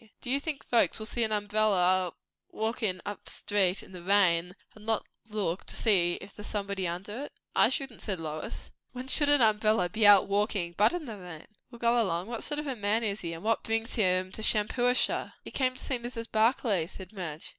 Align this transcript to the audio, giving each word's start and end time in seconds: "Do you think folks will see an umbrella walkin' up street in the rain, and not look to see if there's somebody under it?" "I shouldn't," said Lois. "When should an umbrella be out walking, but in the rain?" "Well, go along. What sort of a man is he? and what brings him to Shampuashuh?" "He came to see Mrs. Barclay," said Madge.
"Do 0.19 0.31
you 0.31 0.39
think 0.39 0.63
folks 0.65 0.97
will 0.97 1.05
see 1.05 1.23
an 1.23 1.31
umbrella 1.31 2.13
walkin' 2.49 3.03
up 3.05 3.29
street 3.29 3.83
in 3.83 3.91
the 3.91 4.01
rain, 4.01 4.55
and 4.73 4.83
not 4.83 5.05
look 5.29 5.63
to 5.65 5.75
see 5.75 6.13
if 6.19 6.35
there's 6.35 6.47
somebody 6.47 6.87
under 6.87 7.25
it?" 7.25 7.33
"I 7.55 7.69
shouldn't," 7.69 8.01
said 8.01 8.19
Lois. 8.19 8.71
"When 8.93 9.07
should 9.07 9.29
an 9.29 9.43
umbrella 9.43 9.89
be 9.89 10.07
out 10.07 10.27
walking, 10.27 10.73
but 10.75 10.91
in 10.91 11.05
the 11.05 11.19
rain?" 11.19 11.45
"Well, 11.69 11.77
go 11.77 12.01
along. 12.01 12.25
What 12.29 12.41
sort 12.43 12.57
of 12.57 12.65
a 12.65 12.75
man 12.75 13.03
is 13.03 13.21
he? 13.21 13.33
and 13.33 13.43
what 13.43 13.61
brings 13.61 13.93
him 13.93 14.31
to 14.31 14.41
Shampuashuh?" 14.41 15.33
"He 15.43 15.51
came 15.51 15.75
to 15.75 15.79
see 15.83 15.99
Mrs. 15.99 16.31
Barclay," 16.31 16.87
said 16.87 17.13
Madge. 17.13 17.49